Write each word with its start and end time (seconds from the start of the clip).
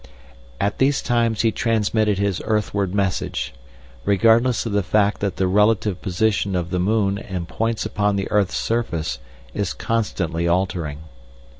At 0.59 0.79
these 0.79 0.99
times 0.99 1.41
he 1.43 1.51
transmitted 1.51 2.17
his 2.17 2.41
earthward 2.45 2.91
message, 2.95 3.53
regardless 4.03 4.65
of 4.65 4.71
the 4.71 4.81
fact 4.81 5.21
that 5.21 5.35
the 5.35 5.45
relative 5.45 6.01
position 6.01 6.55
of 6.55 6.71
the 6.71 6.79
moon 6.79 7.19
and 7.19 7.47
points 7.47 7.85
upon 7.85 8.15
the 8.15 8.27
earth's 8.31 8.57
surface 8.57 9.19
is 9.53 9.73
constantly 9.73 10.47
altering. 10.47 11.01